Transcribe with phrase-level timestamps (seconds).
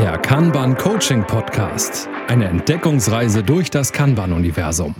[0.00, 2.08] Der Kanban Coaching Podcast.
[2.26, 4.94] Eine Entdeckungsreise durch das Kanban-Universum.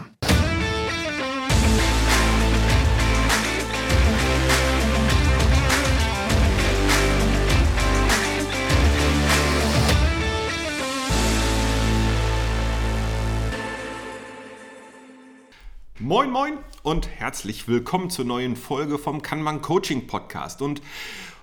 [15.98, 20.60] Moin, moin und herzlich willkommen zur neuen Folge vom Kanban Coaching Podcast.
[20.60, 20.82] Und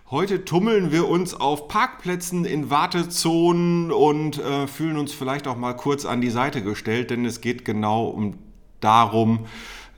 [0.09, 5.73] Heute tummeln wir uns auf Parkplätzen in Wartezonen und äh, fühlen uns vielleicht auch mal
[5.73, 8.37] kurz an die Seite gestellt, denn es geht genau um
[8.79, 9.47] darum,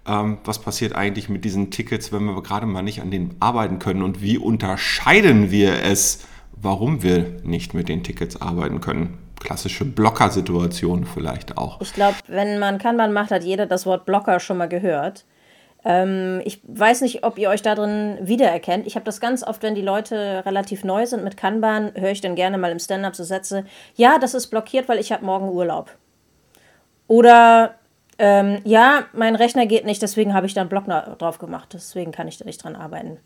[0.07, 3.77] ähm, was passiert eigentlich mit diesen Tickets, wenn wir gerade mal nicht an denen arbeiten
[3.77, 9.19] können und wie unterscheiden wir es, warum wir nicht mit den Tickets arbeiten können.
[9.39, 11.79] Klassische Blocker-Situation vielleicht auch.
[11.81, 15.25] Ich glaube, wenn man Kanban macht, hat jeder das Wort Blocker schon mal gehört.
[15.85, 18.85] Ähm, ich weiß nicht, ob ihr euch da drin wiedererkennt.
[18.85, 22.21] Ich habe das ganz oft, wenn die Leute relativ neu sind mit Kanban, höre ich
[22.21, 23.65] dann gerne mal im Stand-up so Sätze,
[23.95, 25.91] ja, das ist blockiert, weil ich habe morgen Urlaub.
[27.07, 27.75] Oder
[28.17, 32.11] ähm, ja, mein Rechner geht nicht, deswegen habe ich da einen Block drauf gemacht, deswegen
[32.11, 33.17] kann ich da nicht dran arbeiten.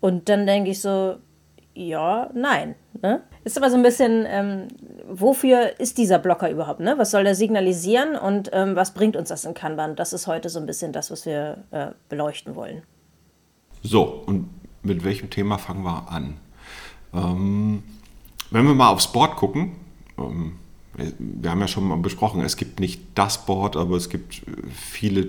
[0.00, 1.16] Und dann denke ich so,
[1.80, 2.74] ja, nein.
[3.00, 3.22] Ne?
[3.44, 4.68] Ist aber so ein bisschen, ähm,
[5.08, 6.80] wofür ist dieser Blocker überhaupt?
[6.80, 6.94] Ne?
[6.98, 9.96] Was soll der signalisieren und ähm, was bringt uns das in Kanban?
[9.96, 12.82] Das ist heute so ein bisschen das, was wir äh, beleuchten wollen.
[13.82, 14.50] So, und
[14.82, 16.36] mit welchem Thema fangen wir an?
[17.14, 17.82] Ähm,
[18.50, 19.76] wenn wir mal aufs Board gucken,
[20.18, 20.58] ähm,
[21.18, 25.28] wir haben ja schon mal besprochen, es gibt nicht das Board, aber es gibt viele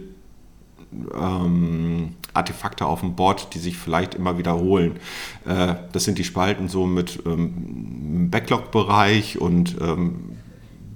[1.14, 5.00] ähm, Artefakte auf dem Board, die sich vielleicht immer wiederholen.
[5.45, 10.38] Äh, das sind die Spalten so mit ähm, Backlog-Bereich und ähm,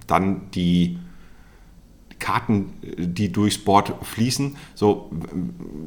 [0.08, 1.00] dann die
[2.20, 4.56] Karten, die durchs Board fließen.
[4.74, 5.12] So,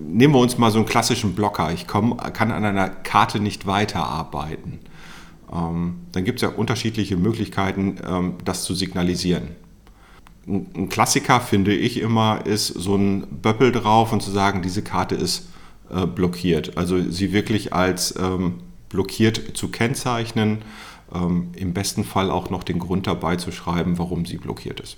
[0.07, 1.73] nehmen wir uns mal so einen klassischen Blocker.
[1.73, 4.81] Ich komm, kann an einer Karte nicht weiterarbeiten.
[5.53, 9.49] Ähm, dann gibt es ja unterschiedliche Möglichkeiten, ähm, das zu signalisieren
[10.49, 15.15] ein Klassiker, finde ich immer, ist so ein Böppel drauf und zu sagen, diese Karte
[15.15, 15.49] ist
[15.91, 16.77] äh, blockiert.
[16.77, 20.63] Also sie wirklich als ähm, blockiert zu kennzeichnen,
[21.15, 24.97] ähm, im besten Fall auch noch den Grund dabei zu schreiben, warum sie blockiert ist.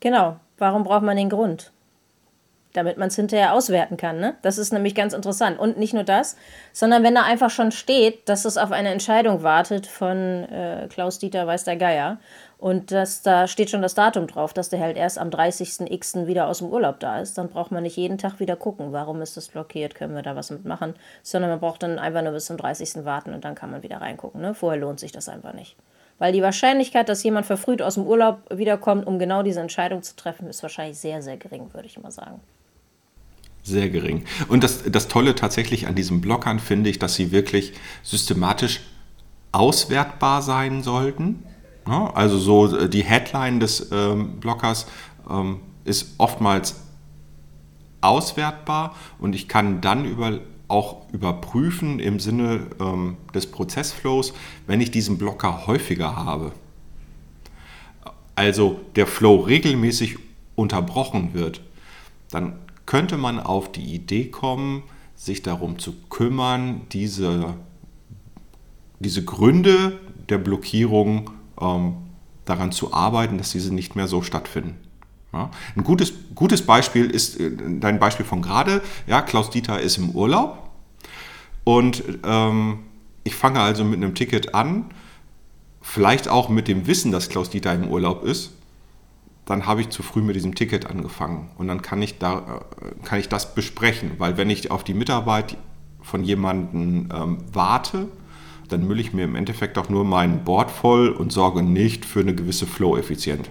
[0.00, 1.72] Genau, warum braucht man den Grund?
[2.74, 4.20] Damit man es hinterher auswerten kann.
[4.20, 4.34] Ne?
[4.42, 5.58] Das ist nämlich ganz interessant.
[5.58, 6.36] Und nicht nur das,
[6.72, 11.46] sondern wenn da einfach schon steht, dass es auf eine Entscheidung wartet von äh, Klaus-Dieter
[11.46, 12.18] Weiß der Geier
[12.58, 16.26] und das, da steht schon das Datum drauf, dass der halt erst am 30.x.
[16.26, 17.38] wieder aus dem Urlaub da ist.
[17.38, 20.34] Dann braucht man nicht jeden Tag wieder gucken, warum ist das blockiert, können wir da
[20.34, 23.04] was mitmachen, sondern man braucht dann einfach nur bis zum 30.
[23.04, 24.40] warten und dann kann man wieder reingucken.
[24.40, 24.54] Ne?
[24.54, 25.76] Vorher lohnt sich das einfach nicht.
[26.18, 30.16] Weil die Wahrscheinlichkeit, dass jemand verfrüht aus dem Urlaub wiederkommt, um genau diese Entscheidung zu
[30.16, 32.40] treffen, ist wahrscheinlich sehr, sehr gering, würde ich mal sagen.
[33.68, 34.24] Sehr gering.
[34.48, 38.80] Und das, das Tolle tatsächlich an diesen Blockern finde ich, dass sie wirklich systematisch
[39.52, 41.42] auswertbar sein sollten.
[41.86, 42.10] Ne?
[42.16, 44.86] Also so äh, die Headline des ähm, Blockers
[45.28, 46.76] ähm, ist oftmals
[48.00, 54.32] auswertbar und ich kann dann über, auch überprüfen im Sinne ähm, des Prozessflows,
[54.66, 56.52] wenn ich diesen Blocker häufiger habe.
[58.34, 60.16] Also der Flow regelmäßig
[60.54, 61.60] unterbrochen wird,
[62.30, 62.58] dann
[62.88, 64.82] könnte man auf die Idee kommen,
[65.14, 67.54] sich darum zu kümmern, diese,
[68.98, 70.00] diese Gründe
[70.30, 71.28] der Blockierung
[71.60, 71.96] ähm,
[72.46, 74.78] daran zu arbeiten, dass diese nicht mehr so stattfinden.
[75.34, 78.80] Ja, ein gutes, gutes Beispiel ist äh, dein Beispiel von gerade.
[79.06, 80.70] Ja, Klaus Dieter ist im Urlaub
[81.64, 82.78] und ähm,
[83.22, 84.86] ich fange also mit einem Ticket an,
[85.82, 88.52] vielleicht auch mit dem Wissen, dass Klaus Dieter im Urlaub ist.
[89.48, 93.06] Dann habe ich zu früh mit diesem Ticket angefangen und dann kann ich, da, äh,
[93.06, 95.56] kann ich das besprechen, weil wenn ich auf die Mitarbeit
[96.02, 98.08] von jemandem ähm, warte,
[98.68, 102.20] dann mülle ich mir im Endeffekt auch nur mein Board voll und sorge nicht für
[102.20, 103.48] eine gewisse Flow-Effizienz.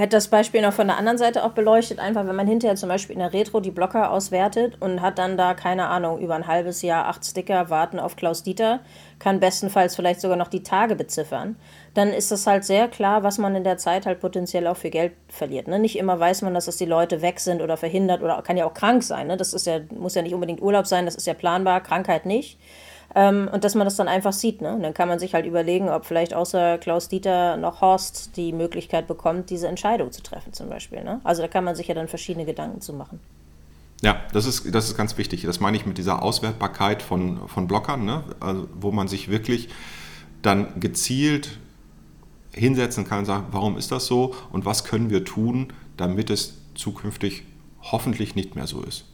[0.00, 2.88] Hätte das Beispiel noch von der anderen Seite auch beleuchtet, einfach wenn man hinterher zum
[2.88, 6.46] Beispiel in der Retro die Blocker auswertet und hat dann da, keine Ahnung, über ein
[6.46, 8.80] halbes Jahr acht Sticker warten auf Klaus Dieter,
[9.18, 11.56] kann bestenfalls vielleicht sogar noch die Tage beziffern,
[11.92, 14.88] dann ist das halt sehr klar, was man in der Zeit halt potenziell auch für
[14.88, 15.68] Geld verliert.
[15.68, 15.78] Ne?
[15.78, 18.64] Nicht immer weiß man, dass das die Leute weg sind oder verhindert oder kann ja
[18.64, 19.26] auch krank sein.
[19.26, 19.36] Ne?
[19.36, 22.58] Das ist ja, muss ja nicht unbedingt Urlaub sein, das ist ja planbar, Krankheit nicht.
[23.14, 24.60] Ähm, und dass man das dann einfach sieht.
[24.60, 24.74] Ne?
[24.74, 28.52] Und dann kann man sich halt überlegen, ob vielleicht außer Klaus Dieter noch Horst die
[28.52, 31.02] Möglichkeit bekommt, diese Entscheidung zu treffen, zum Beispiel.
[31.02, 31.20] Ne?
[31.24, 33.20] Also da kann man sich ja dann verschiedene Gedanken zu machen.
[34.02, 35.42] Ja, das ist, das ist ganz wichtig.
[35.42, 38.24] Das meine ich mit dieser Auswertbarkeit von, von Blockern, ne?
[38.40, 39.68] also, wo man sich wirklich
[40.42, 41.58] dann gezielt
[42.52, 46.54] hinsetzen kann und sagen, warum ist das so und was können wir tun, damit es
[46.74, 47.44] zukünftig
[47.82, 49.04] hoffentlich nicht mehr so ist.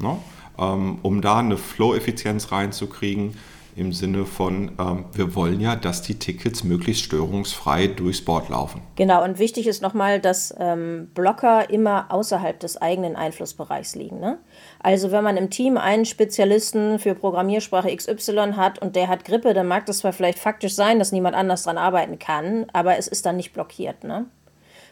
[0.00, 0.18] Ne?
[0.58, 3.34] Ähm, um da eine Flow-Effizienz reinzukriegen,
[3.76, 8.82] im Sinne von, ähm, wir wollen ja, dass die Tickets möglichst störungsfrei durchs Board laufen.
[8.96, 14.20] Genau, und wichtig ist nochmal, dass ähm, Blocker immer außerhalb des eigenen Einflussbereichs liegen.
[14.20, 14.38] Ne?
[14.80, 19.54] Also wenn man im Team einen Spezialisten für Programmiersprache XY hat und der hat Grippe,
[19.54, 23.08] dann mag das zwar vielleicht faktisch sein, dass niemand anders dran arbeiten kann, aber es
[23.08, 24.04] ist dann nicht blockiert.
[24.04, 24.26] Ne?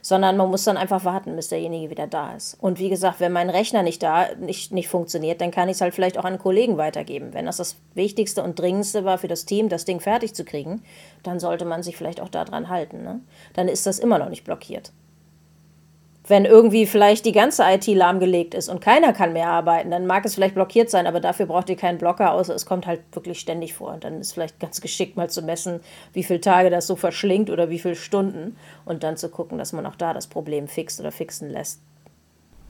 [0.02, 2.56] Sondern man muss dann einfach warten, bis derjenige wieder da ist.
[2.60, 5.80] Und wie gesagt, wenn mein Rechner nicht da, nicht, nicht funktioniert, dann kann ich es
[5.80, 7.32] halt vielleicht auch an Kollegen weitergeben.
[7.32, 10.82] Wenn das das Wichtigste und Dringendste war für das Team, das Ding fertig zu kriegen,
[11.22, 13.04] dann sollte man sich vielleicht auch daran halten.
[13.04, 13.20] Ne?
[13.54, 14.92] Dann ist das immer noch nicht blockiert
[16.28, 20.24] wenn irgendwie vielleicht die ganze IT lahmgelegt ist und keiner kann mehr arbeiten, dann mag
[20.24, 23.40] es vielleicht blockiert sein, aber dafür braucht ihr keinen Blocker, außer es kommt halt wirklich
[23.40, 23.92] ständig vor.
[23.92, 25.80] Und dann ist vielleicht ganz geschickt mal zu messen,
[26.12, 29.72] wie viele Tage das so verschlingt oder wie viele Stunden und dann zu gucken, dass
[29.72, 31.80] man auch da das Problem fixt oder fixen lässt.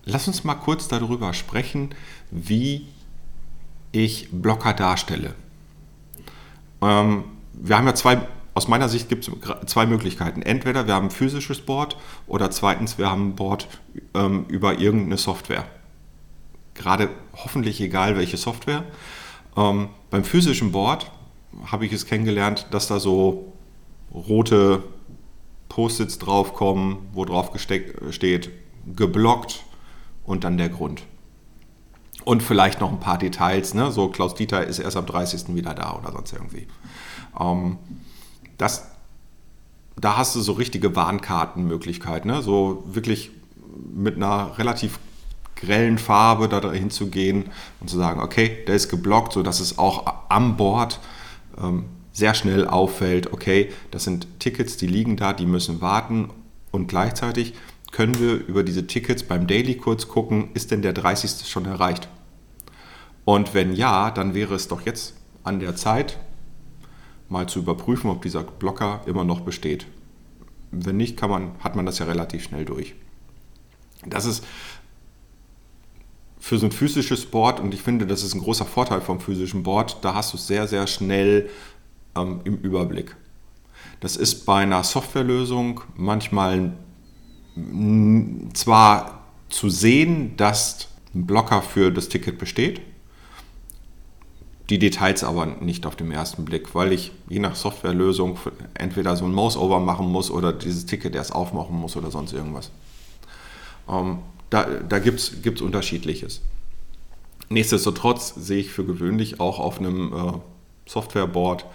[0.05, 1.95] Lass uns mal kurz darüber sprechen,
[2.31, 2.87] wie
[3.93, 5.35] ich Blocker darstelle.
[6.81, 8.23] Ähm, wir haben ja zwei
[8.55, 10.43] aus meiner Sicht gibt es zwei Möglichkeiten.
[10.43, 11.97] Entweder wir haben ein physisches Board
[12.27, 13.67] oder zweitens wir haben ein Board
[14.15, 15.65] ähm, über irgendeine Software.
[16.75, 18.85] Gerade hoffentlich egal welche Software.
[19.57, 21.11] Ähm, beim physischen Board
[21.71, 23.53] habe ich es kennengelernt, dass da so
[24.13, 24.83] rote
[25.69, 28.51] Post-its draufkommen, wo drauf steht
[28.95, 29.65] geblockt
[30.25, 31.03] und dann der Grund.
[32.25, 33.91] Und vielleicht noch ein paar Details, ne?
[33.91, 35.55] so Klaus Dieter ist erst am 30.
[35.55, 36.69] wieder da oder sonst irgendwie.
[37.39, 37.79] Ähm,
[38.63, 38.87] das,
[40.01, 42.43] da hast du so richtige Warnkartenmöglichkeit, ne?
[42.43, 43.31] so wirklich
[43.93, 44.99] mit einer relativ
[45.57, 47.47] grellen Farbe da hinzugehen
[47.81, 51.01] und zu sagen, okay, der ist geblockt, sodass es auch am Bord
[51.61, 56.31] ähm, sehr schnell auffällt, okay, das sind Tickets, die liegen da, die müssen warten
[56.71, 57.55] und gleichzeitig
[57.91, 61.49] können wir über diese Tickets beim Daily kurz gucken, ist denn der 30.
[61.49, 62.09] schon erreicht?
[63.25, 66.19] Und wenn ja, dann wäre es doch jetzt an der Zeit,
[67.33, 69.87] mal zu überprüfen, ob dieser Blocker immer noch besteht.
[70.71, 72.95] Wenn nicht, kann man, hat man das ja relativ schnell durch.
[74.07, 74.45] Das ist
[76.39, 79.63] für so ein physisches Board, und ich finde, das ist ein großer Vorteil vom physischen
[79.63, 81.49] Board, da hast du es sehr, sehr schnell
[82.17, 83.17] ähm, im Überblick.
[84.01, 86.73] Das ist bei einer Softwarelösung manchmal
[88.55, 92.81] zwar zu sehen, dass ein Blocker für das Ticket besteht,
[94.71, 98.39] die Details aber nicht auf dem ersten Blick, weil ich je nach Softwarelösung
[98.75, 102.71] entweder so ein Mouse-Over machen muss oder dieses Ticket erst aufmachen muss oder sonst irgendwas.
[103.89, 104.19] Ähm,
[104.51, 106.41] da da gibt es unterschiedliches.
[107.49, 110.33] Nichtsdestotrotz sehe ich für gewöhnlich auch auf einem äh,
[110.87, 111.67] Softwareboard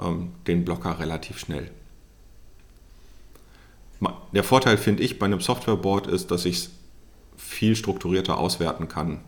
[0.00, 1.70] ähm, den Blocker relativ schnell.
[4.32, 6.70] Der Vorteil finde ich bei einem Softwareboard ist, dass ich es
[7.36, 9.20] viel strukturierter auswerten kann.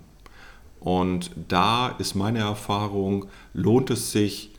[0.84, 4.50] Und da ist meine Erfahrung, lohnt es sich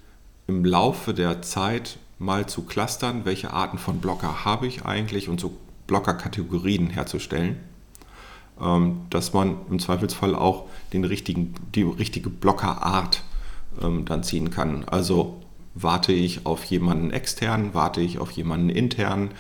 [0.48, 5.42] im Laufe der Zeit mal zu clustern, welche Arten von Blocker habe ich eigentlich und
[5.42, 7.58] so Blockerkategorien herzustellen,
[8.62, 13.24] ähm, dass man im Zweifelsfall auch den richtigen, die richtige Blockerart
[13.82, 14.86] ähm, dann ziehen kann.
[14.86, 15.43] Also
[15.76, 19.32] warte ich auf jemanden extern, warte ich auf jemanden intern,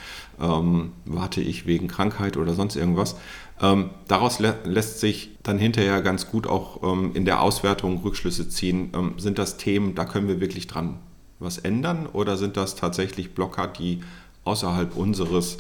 [0.42, 3.16] ähm, warte ich wegen Krankheit oder sonst irgendwas.
[3.62, 8.50] Ähm, daraus lä lässt sich dann hinterher ganz gut auch ähm, in der Auswertung Rückschlüsse
[8.50, 8.92] ziehen.
[8.96, 11.00] Ähm, sind das Themen, da können wir wirklich dran
[11.40, 14.02] was ändern oder sind das tatsächlich Blocker, die
[14.46, 15.58] außerhalb unseres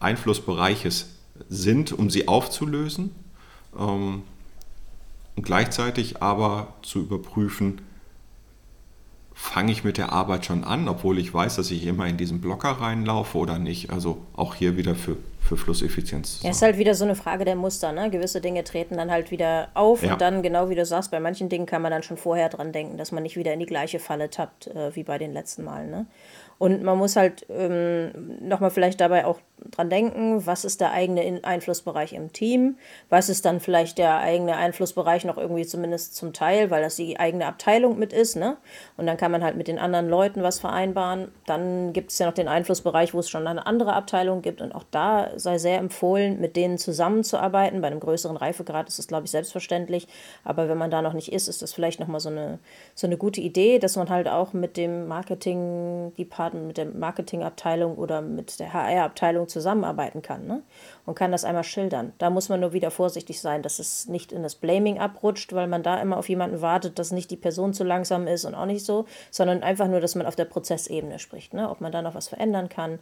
[0.00, 1.10] Einflussbereiches
[1.48, 3.10] sind, um sie aufzulösen
[3.78, 4.22] ähm,
[5.36, 7.80] und gleichzeitig aber zu überprüfen,
[9.40, 12.40] fange ich mit der Arbeit schon an, obwohl ich weiß, dass ich immer in diesen
[12.40, 13.90] Blocker reinlaufe oder nicht.
[13.90, 16.40] Also auch hier wieder für, für Flusseffizienz.
[16.42, 17.92] Ja, ist halt wieder so eine Frage der Muster.
[17.92, 18.10] Ne?
[18.10, 20.12] Gewisse Dinge treten dann halt wieder auf ja.
[20.12, 22.72] und dann, genau wie du sagst, bei manchen Dingen kann man dann schon vorher dran
[22.72, 25.62] denken, dass man nicht wieder in die gleiche Falle tappt äh, wie bei den letzten
[25.62, 25.88] Malen.
[25.88, 26.06] Ne?
[26.58, 28.10] Und man muss halt ähm,
[28.40, 29.38] nochmal vielleicht dabei auch
[29.70, 32.76] dran denken, was ist der eigene Einflussbereich im Team,
[33.08, 37.18] was ist dann vielleicht der eigene Einflussbereich noch irgendwie zumindest zum Teil, weil das die
[37.18, 38.56] eigene Abteilung mit ist, ne?
[38.96, 41.28] Und dann kann man halt mit den anderen Leuten was vereinbaren.
[41.46, 44.74] Dann gibt es ja noch den Einflussbereich, wo es schon eine andere Abteilung gibt und
[44.74, 47.80] auch da sei sehr empfohlen, mit denen zusammenzuarbeiten.
[47.80, 50.08] Bei einem größeren Reifegrad ist es, glaube ich, selbstverständlich,
[50.44, 52.58] aber wenn man da noch nicht ist, ist das vielleicht nochmal so eine,
[52.94, 55.06] so eine gute Idee, dass man halt auch mit dem
[56.48, 60.62] Marketing-Department, mit der Marketingabteilung oder mit der HR-Abteilung zusammenarbeiten kann ne?
[61.06, 62.12] und kann das einmal schildern.
[62.18, 65.66] Da muss man nur wieder vorsichtig sein, dass es nicht in das Blaming abrutscht, weil
[65.66, 68.66] man da immer auf jemanden wartet, dass nicht die Person zu langsam ist und auch
[68.66, 71.70] nicht so, sondern einfach nur, dass man auf der Prozessebene spricht, ne?
[71.70, 72.98] ob man da noch was verändern kann.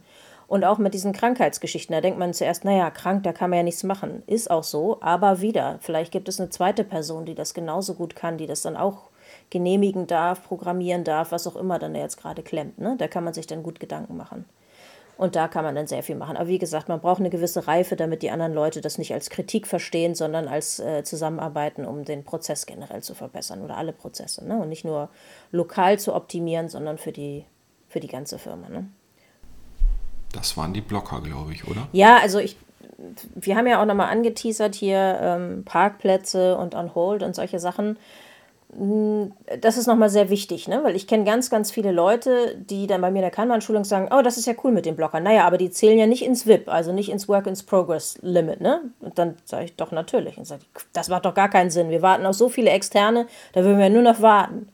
[0.47, 3.63] Und auch mit diesen Krankheitsgeschichten, da denkt man zuerst, naja, krank, da kann man ja
[3.63, 4.23] nichts machen.
[4.27, 8.15] Ist auch so, aber wieder, vielleicht gibt es eine zweite Person, die das genauso gut
[8.15, 9.09] kann, die das dann auch
[9.49, 12.79] genehmigen darf, programmieren darf, was auch immer dann jetzt gerade klemmt.
[12.79, 12.95] Ne?
[12.97, 14.45] Da kann man sich dann gut Gedanken machen.
[15.17, 16.37] Und da kann man dann sehr viel machen.
[16.37, 19.31] Aber wie gesagt, man braucht eine gewisse Reife, damit die anderen Leute das nicht als
[19.31, 24.47] Kritik verstehen, sondern als äh, Zusammenarbeiten, um den Prozess generell zu verbessern oder alle Prozesse.
[24.47, 24.57] Ne?
[24.57, 25.09] Und nicht nur
[25.51, 27.45] lokal zu optimieren, sondern für die,
[27.89, 28.69] für die ganze Firma.
[28.69, 28.87] Ne?
[30.33, 31.87] Das waren die Blocker, glaube ich, oder?
[31.93, 32.55] Ja, also ich,
[33.33, 37.97] wir haben ja auch nochmal angeteasert hier ähm, Parkplätze und On Hold und solche Sachen.
[38.75, 39.31] Hm,
[39.61, 40.83] das ist nochmal sehr wichtig, ne?
[40.83, 44.09] weil ich kenne ganz, ganz viele Leute, die dann bei mir in der Kanban-Schulung sagen,
[44.11, 45.23] oh, das ist ja cool mit den Blockern.
[45.23, 48.59] Naja, aber die zählen ja nicht ins WIP, also nicht ins Work in Progress Limit.
[48.59, 48.81] Ne?
[48.99, 50.37] Und dann sage ich, doch, natürlich.
[50.37, 51.89] Und sage das macht doch gar keinen Sinn.
[51.89, 54.69] Wir warten auf so viele Externe, da würden wir nur noch warten.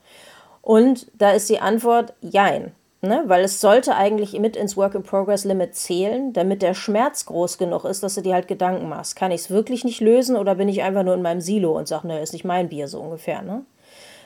[0.60, 2.72] Und da ist die Antwort, jein.
[3.00, 3.22] Ne?
[3.26, 7.58] Weil es sollte eigentlich mit ins Work in Progress Limit zählen, damit der Schmerz groß
[7.58, 9.14] genug ist, dass du dir halt Gedanken machst.
[9.14, 11.86] Kann ich es wirklich nicht lösen oder bin ich einfach nur in meinem Silo und
[11.86, 13.42] sage, ne, ist nicht mein Bier, so ungefähr.
[13.42, 13.64] Ne?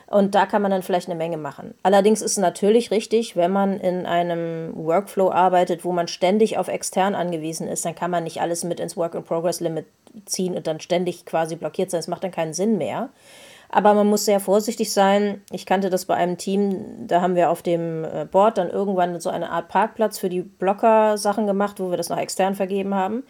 [0.09, 1.75] Und da kann man dann vielleicht eine Menge machen.
[1.83, 6.67] Allerdings ist es natürlich richtig, wenn man in einem Workflow arbeitet, wo man ständig auf
[6.67, 9.85] extern angewiesen ist, dann kann man nicht alles mit ins Work-in-Progress-Limit
[10.25, 11.99] ziehen und dann ständig quasi blockiert sein.
[11.99, 13.09] Das macht dann keinen Sinn mehr.
[13.71, 15.43] Aber man muss sehr vorsichtig sein.
[15.51, 19.19] Ich kannte das bei einem Team, da haben wir auf dem äh, Board dann irgendwann
[19.19, 23.23] so eine Art Parkplatz für die Blocker-Sachen gemacht, wo wir das noch extern vergeben haben.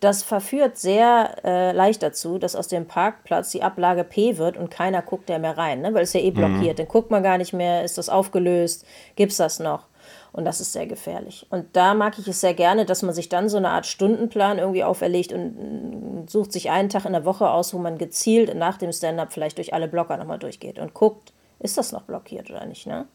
[0.00, 4.70] Das verführt sehr äh, leicht dazu, dass aus dem Parkplatz die Ablage P wird und
[4.70, 5.94] keiner guckt ja mehr rein, ne?
[5.94, 6.74] weil es ja eh blockiert.
[6.74, 6.76] Mhm.
[6.76, 8.84] Dann guckt man gar nicht mehr, ist das aufgelöst,
[9.16, 9.86] gibt es das noch?
[10.32, 11.46] Und das ist sehr gefährlich.
[11.48, 14.58] Und da mag ich es sehr gerne, dass man sich dann so eine Art Stundenplan
[14.58, 18.76] irgendwie auferlegt und sucht sich einen Tag in der Woche aus, wo man gezielt nach
[18.76, 22.66] dem Stand-up vielleicht durch alle Blocker nochmal durchgeht und guckt, ist das noch blockiert oder
[22.66, 23.06] nicht, ne?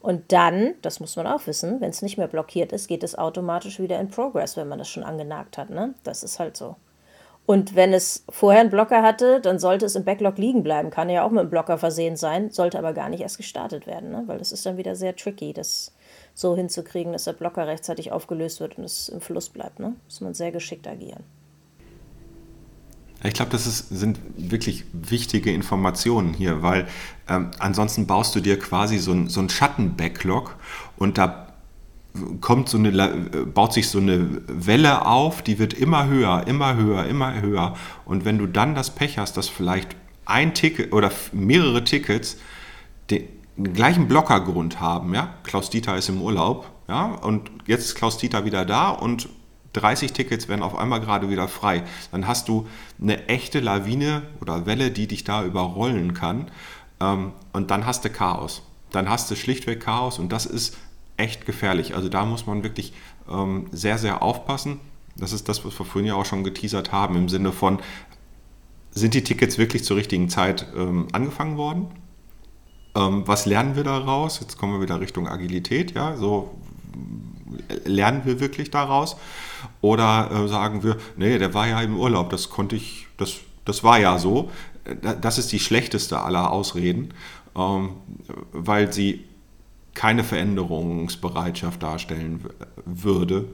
[0.00, 3.18] Und dann, das muss man auch wissen, wenn es nicht mehr blockiert ist, geht es
[3.18, 5.70] automatisch wieder in Progress, wenn man das schon angenagt hat.
[5.70, 5.94] Ne?
[6.04, 6.76] Das ist halt so.
[7.46, 10.90] Und wenn es vorher einen Blocker hatte, dann sollte es im Backlog liegen bleiben.
[10.90, 14.10] Kann ja auch mit einem Blocker versehen sein, sollte aber gar nicht erst gestartet werden,
[14.10, 14.24] ne?
[14.26, 15.92] weil das ist dann wieder sehr tricky, das
[16.34, 19.78] so hinzukriegen, dass der Blocker rechtzeitig aufgelöst wird und es im Fluss bleibt.
[19.78, 19.94] Ne?
[20.04, 21.24] Muss man sehr geschickt agieren.
[23.24, 26.86] Ich glaube, das ist, sind wirklich wichtige Informationen hier, weil
[27.28, 30.54] ähm, ansonsten baust du dir quasi so ein, so Schatten-Backlog
[30.96, 31.46] und da
[32.40, 32.90] kommt so eine,
[33.46, 37.74] baut sich so eine Welle auf, die wird immer höher, immer höher, immer höher.
[38.04, 42.38] Und wenn du dann das Pech hast, dass vielleicht ein Ticket oder mehrere Tickets
[43.10, 43.24] den,
[43.56, 48.18] den gleichen Blockergrund haben, ja, Klaus Dieter ist im Urlaub, ja, und jetzt ist Klaus
[48.18, 49.28] Dieter wieder da und
[49.76, 51.82] 30 Tickets werden auf einmal gerade wieder frei.
[52.10, 52.66] Dann hast du
[53.00, 56.50] eine echte Lawine oder Welle, die dich da überrollen kann.
[57.00, 58.62] Ähm, und dann hast du Chaos.
[58.90, 60.76] Dann hast du schlichtweg Chaos und das ist
[61.16, 61.94] echt gefährlich.
[61.94, 62.92] Also da muss man wirklich
[63.30, 64.80] ähm, sehr, sehr aufpassen.
[65.16, 67.78] Das ist das, was wir vorhin ja auch schon geteasert haben, im Sinne von,
[68.90, 71.88] sind die Tickets wirklich zur richtigen Zeit ähm, angefangen worden?
[72.98, 74.40] was lernen wir daraus?
[74.40, 75.94] Jetzt kommen wir wieder Richtung Agilität.
[75.94, 76.56] Ja, so
[77.84, 79.16] lernen wir wirklich daraus?
[79.80, 83.84] Oder äh, sagen wir, nee, der war ja im Urlaub, das konnte ich, das, das
[83.84, 84.50] war ja so.
[85.20, 87.12] Das ist die schlechteste aller Ausreden,
[87.56, 87.94] ähm,
[88.52, 89.24] weil sie
[89.94, 92.44] keine Veränderungsbereitschaft darstellen
[92.84, 93.46] würde.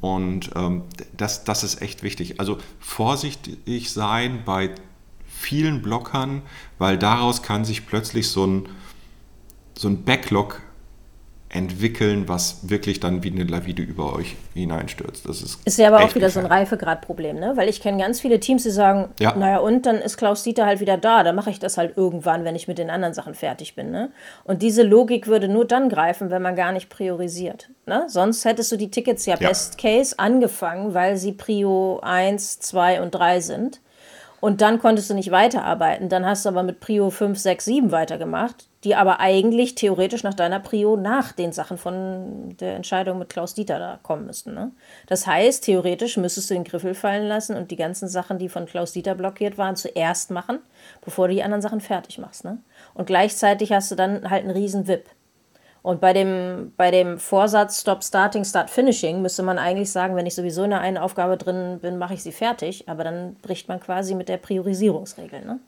[0.00, 0.82] Und ähm,
[1.16, 2.40] das, das ist echt wichtig.
[2.40, 4.70] Also vorsichtig sein bei
[5.26, 6.42] vielen Blockern,
[6.78, 8.68] weil daraus kann sich plötzlich so ein,
[9.76, 10.60] so ein Backlog
[11.54, 15.28] entwickeln, was wirklich dann wie eine Lawine über euch hineinstürzt.
[15.28, 17.52] Das ist, ist ja aber auch wieder so ein Reifegradproblem, ne?
[17.54, 19.36] Weil ich kenne ganz viele Teams, die sagen, ja.
[19.36, 22.44] naja, und dann ist Klaus Dieter halt wieder da, dann mache ich das halt irgendwann,
[22.44, 23.92] wenn ich mit den anderen Sachen fertig bin.
[23.92, 24.10] Ne?
[24.42, 27.70] Und diese Logik würde nur dann greifen, wenn man gar nicht priorisiert.
[27.86, 28.04] Ne?
[28.08, 29.48] Sonst hättest du die Tickets ja, ja.
[29.48, 33.80] Best Case angefangen, weil sie Prio 1, 2 und 3 sind.
[34.44, 36.08] Und dann konntest du nicht weiterarbeiten.
[36.08, 40.34] Dann hast du aber mit Prio 5, 6, 7 weitergemacht die aber eigentlich theoretisch nach
[40.34, 44.52] deiner Prio nach den Sachen von der Entscheidung mit Klaus Dieter da kommen müssten.
[44.52, 44.72] Ne?
[45.06, 48.66] Das heißt, theoretisch müsstest du den Griffel fallen lassen und die ganzen Sachen, die von
[48.66, 50.58] Klaus Dieter blockiert waren, zuerst machen,
[51.02, 52.44] bevor du die anderen Sachen fertig machst.
[52.44, 52.58] Ne?
[52.92, 55.08] Und gleichzeitig hast du dann halt einen riesen WIP.
[55.84, 60.24] Und bei dem, bei dem Vorsatz Stop Starting, Start Finishing müsste man eigentlich sagen, wenn
[60.24, 62.88] ich sowieso in einer Aufgabe drin bin, mache ich sie fertig.
[62.88, 65.44] Aber dann bricht man quasi mit der Priorisierungsregel.
[65.44, 65.60] Ne?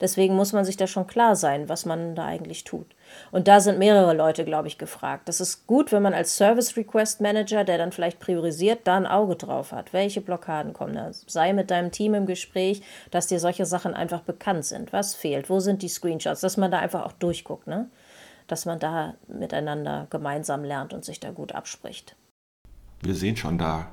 [0.00, 2.86] Deswegen muss man sich da schon klar sein, was man da eigentlich tut.
[3.32, 5.28] Und da sind mehrere Leute, glaube ich, gefragt.
[5.28, 9.08] Das ist gut, wenn man als Service Request Manager, der dann vielleicht priorisiert, da ein
[9.08, 9.92] Auge drauf hat.
[9.92, 11.10] Welche Blockaden kommen da?
[11.12, 14.92] Sei mit deinem Team im Gespräch, dass dir solche Sachen einfach bekannt sind.
[14.92, 15.50] Was fehlt?
[15.50, 16.42] Wo sind die Screenshots?
[16.42, 17.88] Dass man da einfach auch durchguckt, ne?
[18.46, 22.16] Dass man da miteinander gemeinsam lernt und sich da gut abspricht.
[23.00, 23.88] Wir sehen schon, da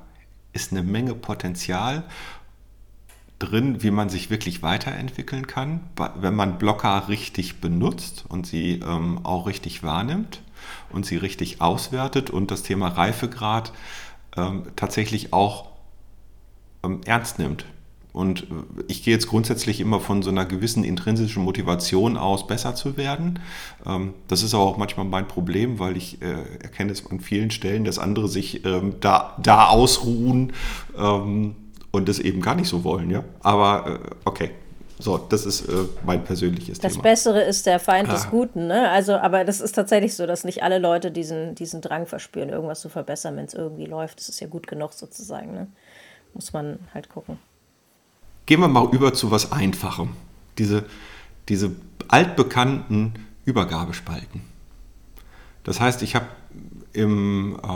[0.52, 2.04] ist eine Menge Potenzial
[3.38, 5.80] drin, wie man sich wirklich weiterentwickeln kann,
[6.16, 10.42] wenn man Blocker richtig benutzt und sie ähm, auch richtig wahrnimmt
[10.90, 13.72] und sie richtig auswertet und das Thema Reifegrad
[14.36, 15.70] ähm, tatsächlich auch
[16.84, 17.64] ähm, ernst nimmt.
[18.12, 18.46] Und
[18.88, 23.40] ich gehe jetzt grundsätzlich immer von so einer gewissen intrinsischen Motivation aus, besser zu werden.
[23.86, 27.50] Ähm, das ist aber auch manchmal mein Problem, weil ich äh, erkenne es an vielen
[27.50, 30.52] Stellen, dass andere sich ähm, da, da ausruhen
[30.96, 31.56] ähm,
[31.90, 33.10] und das eben gar nicht so wollen.
[33.10, 33.24] Ja?
[33.40, 34.50] Aber äh, okay.
[34.98, 35.72] So, das ist äh,
[36.04, 37.02] mein persönliches das Thema.
[37.02, 38.12] Das Bessere ist der Feind ah.
[38.12, 38.88] des Guten, ne?
[38.90, 42.82] Also, aber das ist tatsächlich so, dass nicht alle Leute diesen, diesen Drang verspüren, irgendwas
[42.82, 44.20] zu verbessern, wenn es irgendwie läuft.
[44.20, 45.66] Das ist ja gut genug sozusagen, ne?
[46.34, 47.38] Muss man halt gucken.
[48.46, 50.10] Gehen wir mal über zu was Einfachem.
[50.58, 50.84] Diese,
[51.48, 51.72] diese
[52.08, 54.42] altbekannten Übergabespalten.
[55.64, 56.26] Das heißt, ich habe
[56.92, 57.68] im äh,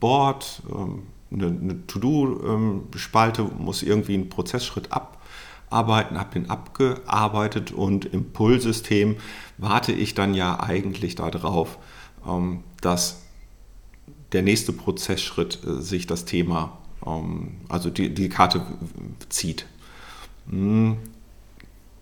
[0.00, 8.32] Board ähm, eine, eine To-Do-Spalte, muss irgendwie einen Prozessschritt abarbeiten, habe den abgearbeitet und im
[8.32, 9.16] Pull-System
[9.58, 11.78] warte ich dann ja eigentlich darauf,
[12.26, 13.22] ähm, dass
[14.32, 16.85] der nächste Prozessschritt äh, sich das Thema ähm,
[17.68, 18.62] also die, die Karte
[19.28, 19.66] zieht.
[20.50, 20.96] Hm.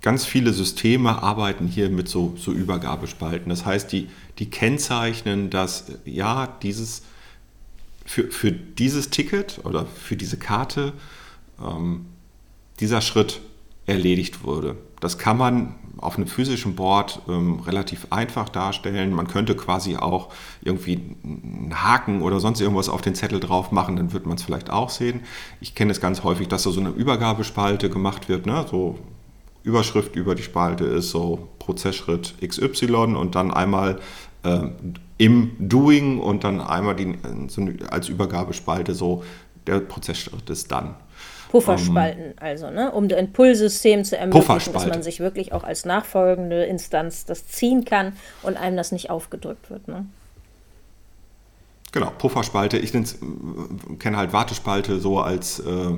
[0.01, 3.49] Ganz viele Systeme arbeiten hier mit so, so Übergabespalten.
[3.49, 4.09] Das heißt, die,
[4.39, 7.03] die kennzeichnen, dass ja, dieses,
[8.05, 10.93] für, für dieses Ticket oder für diese Karte
[11.59, 12.05] ähm,
[12.81, 13.41] dieser Schritt
[13.87, 14.77] erledigt wurde.
[15.01, 19.13] Das kann man auf einem physischen Board ähm, relativ einfach darstellen.
[19.13, 20.29] Man könnte quasi auch
[20.63, 24.43] irgendwie einen Haken oder sonst irgendwas auf den Zettel drauf machen, dann wird man es
[24.43, 25.21] vielleicht auch sehen.
[25.61, 28.67] Ich kenne es ganz häufig, dass da so eine Übergabespalte gemacht wird, ne?
[28.71, 28.99] so
[29.63, 33.99] Überschrift über die Spalte ist so Prozessschritt XY und dann einmal
[34.43, 34.69] äh,
[35.17, 37.17] im Doing und dann einmal die,
[37.49, 39.25] so als Übergabespalte so
[39.67, 40.97] der Prozessschritt ist dann.
[41.55, 42.91] Pufferspalten, um, also, ne?
[42.91, 47.85] um ein Pull-System zu ermöglichen, dass man sich wirklich auch als nachfolgende Instanz das ziehen
[47.85, 49.87] kann und einem das nicht aufgedrückt wird.
[49.87, 50.07] Ne?
[51.93, 52.77] Genau, Pufferspalte.
[52.77, 55.93] Ich kenne halt Wartespalte so als, äh,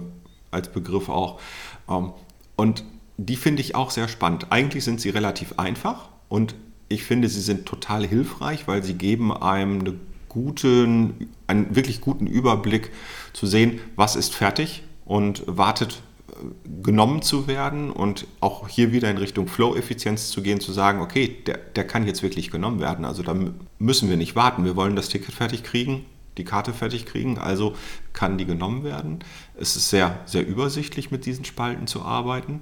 [0.50, 1.40] als Begriff auch.
[1.88, 2.12] Ähm,
[2.56, 2.84] und
[3.16, 4.48] die finde ich auch sehr spannend.
[4.50, 6.54] Eigentlich sind sie relativ einfach und
[6.88, 9.94] ich finde, sie sind total hilfreich, weil sie geben einem eine
[10.28, 12.90] guten, einen wirklich guten Überblick
[13.32, 16.34] zu sehen, was ist fertig, und wartet äh,
[16.82, 21.38] genommen zu werden und auch hier wieder in Richtung Flow-Effizienz zu gehen, zu sagen, okay,
[21.46, 23.06] der, der kann jetzt wirklich genommen werden.
[23.06, 23.34] Also da
[23.78, 24.66] müssen wir nicht warten.
[24.66, 26.04] Wir wollen das Ticket fertig kriegen,
[26.36, 27.74] die Karte fertig kriegen, also
[28.12, 29.20] kann die genommen werden.
[29.58, 32.60] Es ist sehr, sehr übersichtlich, mit diesen Spalten zu arbeiten.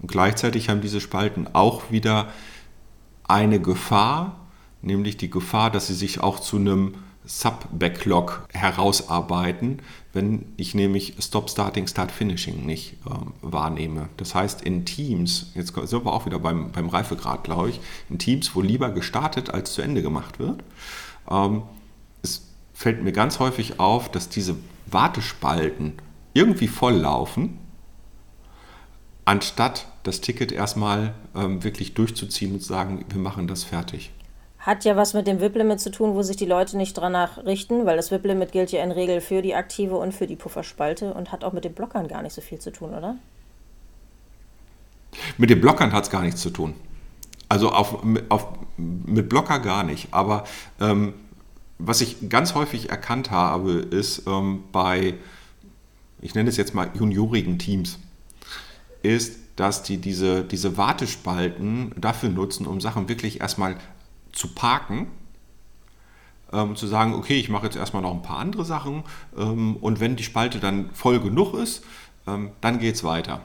[0.00, 2.28] Und gleichzeitig haben diese Spalten auch wieder
[3.24, 4.46] eine Gefahr,
[4.82, 6.94] nämlich die Gefahr, dass sie sich auch zu einem
[7.28, 9.82] Sub-Backlog herausarbeiten,
[10.14, 14.08] wenn ich nämlich Stop Starting, Start Finishing nicht ähm, wahrnehme.
[14.16, 18.18] Das heißt, in Teams, jetzt sind wir auch wieder beim, beim Reifegrad, glaube ich, in
[18.18, 20.64] Teams, wo lieber gestartet als zu Ende gemacht wird,
[21.30, 21.62] ähm,
[22.22, 25.94] es fällt mir ganz häufig auf, dass diese Wartespalten
[26.32, 27.58] irgendwie volllaufen,
[29.26, 34.12] anstatt das Ticket erstmal ähm, wirklich durchzuziehen und zu sagen, wir machen das fertig.
[34.68, 37.86] Hat ja was mit dem WIP-Limit zu tun, wo sich die Leute nicht danach richten,
[37.86, 41.32] weil das WIP-Limit gilt ja in Regel für die aktive und für die Pufferspalte und
[41.32, 43.16] hat auch mit den Blockern gar nicht so viel zu tun, oder?
[45.38, 46.74] Mit den Blockern hat es gar nichts zu tun.
[47.48, 50.08] Also auf, auf, mit Blocker gar nicht.
[50.10, 50.44] Aber
[50.82, 51.14] ähm,
[51.78, 55.14] was ich ganz häufig erkannt habe, ist ähm, bei,
[56.20, 57.98] ich nenne es jetzt mal juniorigen Teams,
[59.02, 63.78] ist, dass die diese, diese Wartespalten dafür nutzen, um Sachen wirklich erstmal
[64.38, 65.08] zu parken,
[66.52, 69.02] ähm, zu sagen, okay, ich mache jetzt erstmal noch ein paar andere Sachen
[69.36, 71.84] ähm, und wenn die Spalte dann voll genug ist,
[72.26, 73.40] ähm, dann geht es weiter.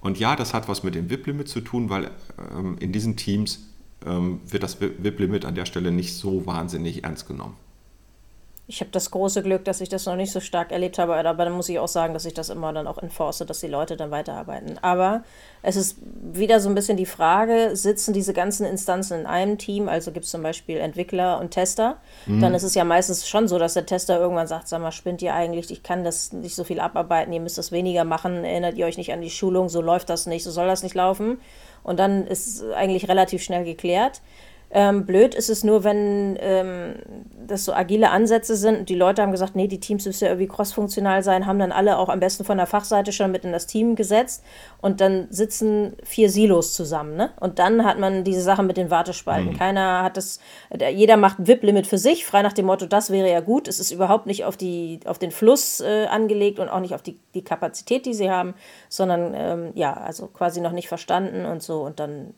[0.00, 2.10] Und ja, das hat was mit dem VIP-Limit zu tun, weil
[2.56, 3.68] ähm, in diesen Teams
[4.06, 7.56] ähm, wird das VIP-Limit an der Stelle nicht so wahnsinnig ernst genommen.
[8.68, 11.44] Ich habe das große Glück, dass ich das noch nicht so stark erlebt habe, aber
[11.44, 13.96] dann muss ich auch sagen, dass ich das immer dann auch enforce, dass die Leute
[13.96, 14.78] dann weiterarbeiten.
[14.82, 15.22] Aber
[15.62, 19.88] es ist wieder so ein bisschen die Frage, sitzen diese ganzen Instanzen in einem Team,
[19.88, 22.40] also gibt es zum Beispiel Entwickler und Tester, mhm.
[22.40, 25.22] dann ist es ja meistens schon so, dass der Tester irgendwann sagt, sag mal, spinnt
[25.22, 28.76] ihr eigentlich, ich kann das nicht so viel abarbeiten, ihr müsst das weniger machen, erinnert
[28.76, 31.38] ihr euch nicht an die Schulung, so läuft das nicht, so soll das nicht laufen.
[31.84, 34.20] Und dann ist es eigentlich relativ schnell geklärt.
[34.70, 36.96] Ähm, blöd ist es nur, wenn ähm,
[37.46, 38.88] das so agile Ansätze sind.
[38.88, 41.98] Die Leute haben gesagt, nee, die Teams müssen ja irgendwie crossfunktional sein, haben dann alle
[41.98, 44.42] auch am besten von der Fachseite schon mit in das Team gesetzt
[44.80, 47.16] und dann sitzen vier Silos zusammen.
[47.16, 47.30] Ne?
[47.38, 49.52] Und dann hat man diese Sachen mit den Wartespalten.
[49.52, 49.56] Mhm.
[49.56, 50.40] Keiner hat das,
[50.92, 53.68] jeder macht ein VIP-Limit für sich, frei nach dem Motto, das wäre ja gut.
[53.68, 57.02] Es ist überhaupt nicht auf, die, auf den Fluss äh, angelegt und auch nicht auf
[57.02, 58.54] die, die Kapazität, die sie haben,
[58.88, 61.82] sondern ähm, ja, also quasi noch nicht verstanden und so.
[61.82, 62.34] Und dann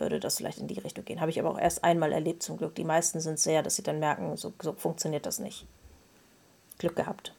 [0.00, 1.20] würde das vielleicht in die Richtung gehen.
[1.20, 2.74] Habe ich aber auch erst einmal erlebt, zum Glück.
[2.74, 5.66] Die meisten sind sehr, dass sie dann merken, so, so funktioniert das nicht.
[6.78, 7.34] Glück gehabt.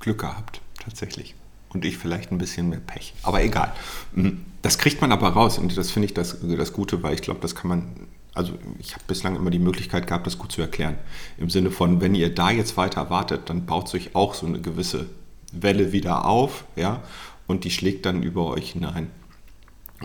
[0.00, 1.34] Glück gehabt, tatsächlich.
[1.70, 3.14] Und ich vielleicht ein bisschen mehr Pech.
[3.22, 3.72] Aber egal.
[4.14, 7.22] Hm, das kriegt man aber raus und das finde ich das, das Gute, weil ich
[7.22, 10.60] glaube, das kann man also ich habe bislang immer die Möglichkeit gehabt, das gut zu
[10.60, 10.98] erklären.
[11.38, 14.60] Im Sinne von, wenn ihr da jetzt weiter wartet, dann baut sich auch so eine
[14.60, 15.06] gewisse
[15.52, 17.02] Welle wieder auf, ja,
[17.46, 19.10] und die schlägt dann über euch hinein.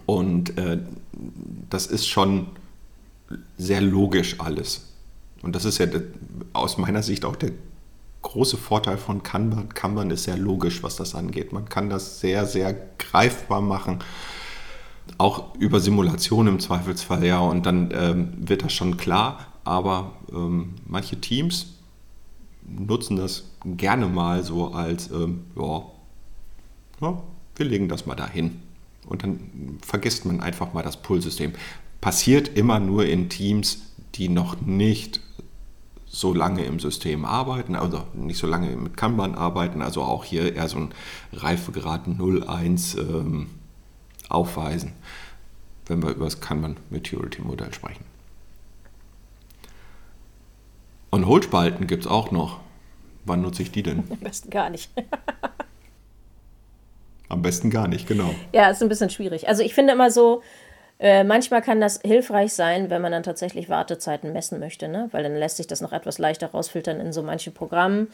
[0.06, 0.80] Und äh,
[1.70, 2.48] das ist schon
[3.58, 4.88] sehr logisch alles.
[5.42, 5.88] Und das ist ja
[6.54, 7.52] aus meiner Sicht auch der
[8.22, 9.70] große Vorteil von Kanban.
[9.70, 11.54] Kanban ist sehr logisch, was das angeht.
[11.54, 14.00] Man kann das sehr, sehr greifbar machen.
[15.18, 17.40] Auch über Simulation im Zweifelsfall, ja.
[17.40, 19.48] Und dann ähm, wird das schon klar.
[19.64, 21.74] Aber ähm, manche Teams
[22.64, 25.84] nutzen das gerne mal so als, ähm, ja,
[27.02, 27.24] ja,
[27.56, 28.62] wir legen das mal dahin.
[29.12, 31.52] Und dann vergisst man einfach mal das Pull-System.
[32.00, 33.82] Passiert immer nur in Teams,
[34.16, 35.20] die noch nicht
[36.08, 40.56] so lange im System arbeiten, also nicht so lange mit Kanban arbeiten, also auch hier
[40.56, 40.94] eher so ein
[41.34, 43.50] Reifegrad 0,1 ähm,
[44.30, 44.94] aufweisen,
[45.88, 48.06] wenn wir über das Kanban Maturity Modell sprechen.
[51.10, 52.62] Und Hohlspalten gibt es auch noch.
[53.26, 54.06] Wann nutze ich die denn?
[54.10, 54.90] Am besten gar nicht.
[57.32, 58.36] Am besten gar nicht, genau.
[58.54, 59.48] Ja, ist ein bisschen schwierig.
[59.48, 60.42] Also ich finde immer so,
[61.00, 65.08] äh, manchmal kann das hilfreich sein, wenn man dann tatsächlich Wartezeiten messen möchte, ne?
[65.12, 68.10] weil dann lässt sich das noch etwas leichter rausfiltern in so manchen Programmen.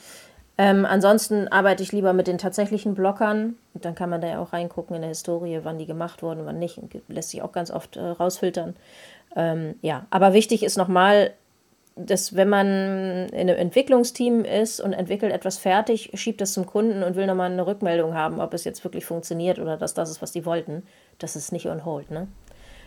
[0.60, 3.56] Ähm, ansonsten arbeite ich lieber mit den tatsächlichen Blockern.
[3.74, 6.46] Und dann kann man da ja auch reingucken in der Historie, wann die gemacht wurden,
[6.46, 6.80] wann nicht.
[7.08, 8.76] Lässt sich auch ganz oft äh, rausfiltern.
[9.36, 11.34] Ähm, ja, aber wichtig ist nochmal,
[11.98, 12.68] dass wenn man
[13.30, 17.52] in einem Entwicklungsteam ist und entwickelt etwas fertig, schiebt es zum Kunden und will nochmal
[17.52, 20.84] eine Rückmeldung haben, ob es jetzt wirklich funktioniert oder dass das ist, was die wollten,
[21.20, 22.12] das ist nicht on hold.
[22.12, 22.28] Ne?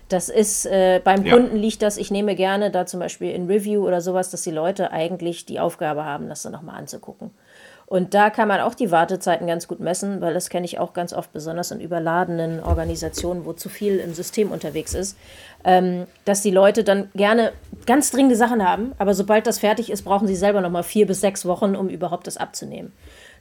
[0.08, 1.34] Das ist, äh, beim ja.
[1.34, 4.50] Kunden liegt das, ich nehme gerne da zum Beispiel in Review oder sowas, dass die
[4.50, 7.30] Leute eigentlich die Aufgabe haben, das dann nochmal anzugucken.
[7.90, 10.92] Und da kann man auch die Wartezeiten ganz gut messen, weil das kenne ich auch
[10.92, 15.18] ganz oft, besonders in überladenen Organisationen, wo zu viel im System unterwegs ist,
[15.64, 17.50] ähm, dass die Leute dann gerne
[17.86, 21.20] ganz dringende Sachen haben, aber sobald das fertig ist, brauchen sie selber nochmal vier bis
[21.20, 22.92] sechs Wochen, um überhaupt das abzunehmen.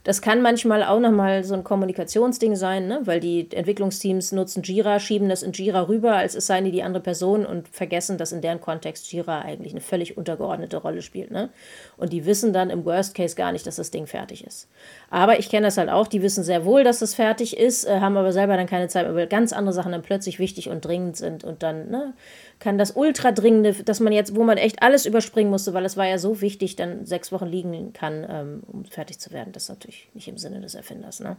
[0.02, 3.02] Das kann manchmal auch nochmal so ein Kommunikationsding sein, ne?
[3.04, 6.82] weil die Entwicklungsteams nutzen Jira, schieben das in Jira rüber, als es seien die die
[6.82, 11.30] andere Person und vergessen, dass in deren Kontext Jira eigentlich eine völlig untergeordnete Rolle spielt.
[11.30, 11.50] Ne?
[11.98, 14.68] Und die wissen dann im Worst Case gar nicht, dass das Ding fertig ist.
[15.10, 18.00] Aber ich kenne das halt auch, die wissen sehr wohl, dass es fertig ist, äh,
[18.00, 21.18] haben aber selber dann keine Zeit, weil ganz andere Sachen dann plötzlich wichtig und dringend
[21.18, 22.14] sind und dann, ne?
[22.60, 26.06] Kann das Ultradringende, dass man jetzt, wo man echt alles überspringen musste, weil es war
[26.06, 29.52] ja so wichtig, dann sechs Wochen liegen kann, ähm, um fertig zu werden.
[29.52, 31.20] Das ist natürlich nicht im Sinne des Erfinders.
[31.20, 31.36] Ne?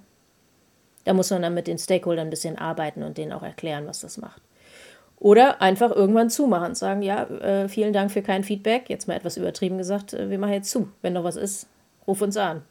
[1.06, 4.02] Da muss man dann mit den Stakeholdern ein bisschen arbeiten und denen auch erklären, was
[4.02, 4.42] das macht.
[5.20, 8.90] Oder einfach irgendwann zumachen und sagen, ja, äh, vielen Dank für kein Feedback.
[8.90, 10.90] Jetzt mal etwas übertrieben gesagt, äh, wir machen jetzt zu.
[11.04, 11.68] Wenn noch was ist,
[12.08, 12.64] ruf uns an.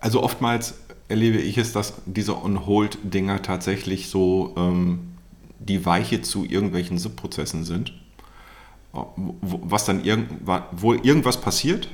[0.00, 5.11] Also oftmals erlebe ich es, dass diese On-Hold-Dinger tatsächlich so ähm,
[5.68, 7.92] die Weiche zu irgendwelchen Subprozessen sind,
[8.92, 10.30] was dann irgend,
[10.72, 11.88] wo irgendwas passiert,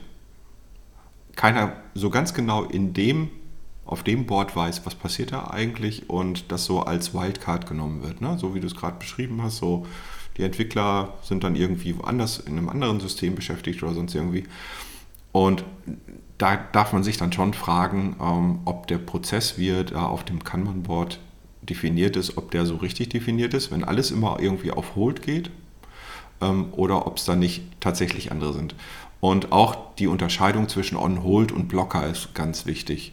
[1.37, 3.31] keiner so ganz genau in dem,
[3.85, 8.21] auf dem Board weiß, was passiert da eigentlich und das so als Wildcard genommen wird,
[8.21, 8.37] ne?
[8.39, 9.87] so wie du es gerade beschrieben hast, so
[10.37, 14.45] die Entwickler sind dann irgendwie woanders in einem anderen System beschäftigt oder sonst irgendwie.
[15.33, 15.65] Und
[16.39, 20.25] da darf man sich dann schon fragen, ähm, ob der Prozess, wie er da auf
[20.25, 21.19] dem Kanban-Board
[21.69, 25.51] definiert ist, ob der so richtig definiert ist, wenn alles immer irgendwie auf Hold geht
[26.41, 28.75] ähm, oder ob es da nicht tatsächlich andere sind.
[29.21, 33.13] Und auch die Unterscheidung zwischen On-Hold und Blocker ist ganz wichtig.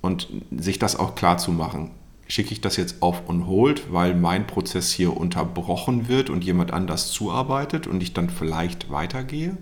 [0.00, 1.90] Und sich das auch klar zu machen.
[2.28, 7.10] Schicke ich das jetzt auf On-Hold, weil mein Prozess hier unterbrochen wird und jemand anders
[7.10, 9.56] zuarbeitet und ich dann vielleicht weitergehe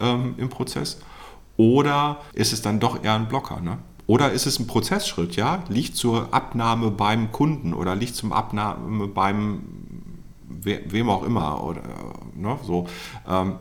[0.00, 1.00] ähm, im Prozess?
[1.56, 3.60] Oder ist es dann doch eher ein Blocker?
[3.60, 3.78] Ne?
[4.10, 5.62] Oder ist es ein Prozessschritt, ja?
[5.68, 9.62] Liegt zur Abnahme beim Kunden oder liegt zum Abnahme beim
[10.48, 11.82] wem auch immer oder
[12.34, 12.88] ne, so.
[13.28, 13.58] Ähm,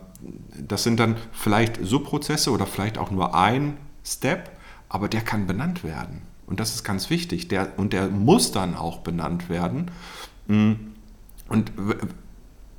[0.58, 4.50] das sind dann vielleicht Subprozesse oder vielleicht auch nur ein Step,
[4.90, 6.24] aber der kann benannt werden.
[6.48, 7.48] Und das ist ganz wichtig.
[7.50, 9.92] Der, und der muss dann auch benannt werden,
[10.48, 10.96] hm,
[11.48, 11.72] Und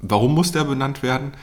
[0.00, 1.35] warum muss der benannt werden?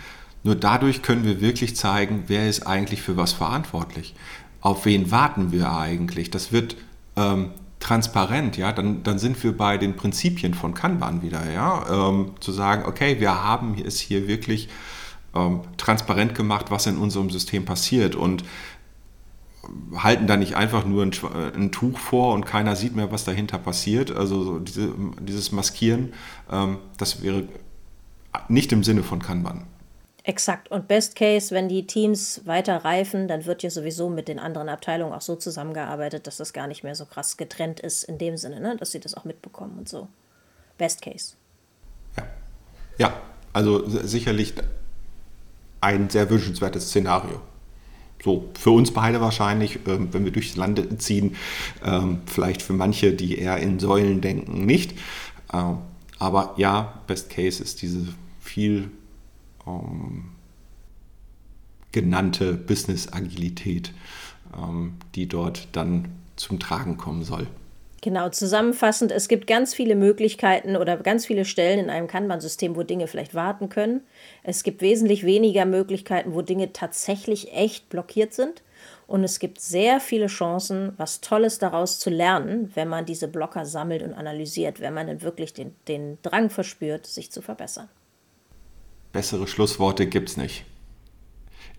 [0.44, 4.14] Nur dadurch können wir wirklich zeigen, wer ist eigentlich für was verantwortlich.
[4.62, 6.32] Auf wen warten wir eigentlich?
[6.32, 6.76] Das wird
[7.16, 12.32] ähm, transparent, ja, dann, dann sind wir bei den Prinzipien von Kanban wieder, ja, ähm,
[12.40, 14.68] zu sagen, okay, wir haben es hier wirklich
[15.36, 18.44] ähm, transparent gemacht, was in unserem System passiert und
[19.96, 21.12] halten da nicht einfach nur ein,
[21.56, 24.12] ein, Tuch vor und keiner sieht mehr, was dahinter passiert.
[24.12, 26.14] Also so diese, dieses Maskieren,
[26.50, 27.44] ähm, das wäre
[28.48, 29.66] nicht im Sinne von Kanban.
[30.28, 30.70] Exakt.
[30.70, 34.68] Und Best Case, wenn die Teams weiter reifen, dann wird ja sowieso mit den anderen
[34.68, 38.36] Abteilungen auch so zusammengearbeitet, dass das gar nicht mehr so krass getrennt ist in dem
[38.36, 38.76] Sinne, ne?
[38.76, 40.10] dass sie das auch mitbekommen und so.
[40.78, 41.36] Best Case.
[42.18, 42.28] Ja.
[42.98, 43.22] Ja,
[43.54, 44.54] also sicherlich
[45.80, 47.40] ein sehr wünschenswertes Szenario.
[48.22, 51.38] So, für uns beide wahrscheinlich, ähm, wenn wir durchs Land ziehen,
[51.86, 54.94] ähm, vielleicht für manche, die eher in Säulen denken, nicht.
[55.54, 55.78] Ähm,
[56.20, 58.08] aber ja, Best Case ist diese
[58.42, 58.92] viel
[61.92, 63.94] genannte Business-Agilität,
[65.16, 67.48] die dort dann zum Tragen kommen soll.
[68.02, 72.84] Genau, zusammenfassend, es gibt ganz viele Möglichkeiten oder ganz viele Stellen in einem Kanban-System, wo
[72.84, 74.02] Dinge vielleicht warten können.
[74.44, 78.62] Es gibt wesentlich weniger Möglichkeiten, wo Dinge tatsächlich echt blockiert sind.
[79.08, 83.66] Und es gibt sehr viele Chancen, was Tolles daraus zu lernen, wenn man diese Blocker
[83.66, 87.90] sammelt und analysiert, wenn man dann wirklich den, den Drang verspürt, sich zu verbessern.
[89.12, 90.66] Bessere Schlussworte gibt es nicht.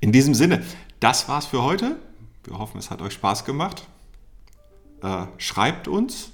[0.01, 0.64] In diesem Sinne,
[1.01, 1.97] das war's für heute.
[2.45, 3.87] Wir hoffen, es hat euch Spaß gemacht.
[5.03, 6.33] Äh, schreibt uns,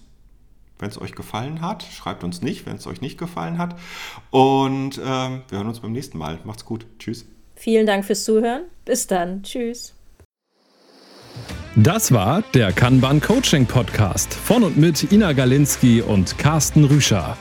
[0.79, 1.83] wenn es euch gefallen hat.
[1.83, 3.79] Schreibt uns nicht, wenn es euch nicht gefallen hat.
[4.31, 6.39] Und ähm, wir hören uns beim nächsten Mal.
[6.45, 6.87] Macht's gut.
[6.99, 7.27] Tschüss.
[7.57, 8.63] Vielen Dank fürs Zuhören.
[8.85, 9.43] Bis dann.
[9.43, 9.95] Tschüss.
[11.77, 17.37] Das war der Kanban Coaching Podcast von und mit Ina Galinski und Carsten Rüscher.